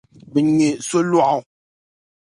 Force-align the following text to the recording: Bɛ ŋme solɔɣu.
Bɛ 0.31 0.39
ŋme 0.47 0.67
solɔɣu. 0.87 1.39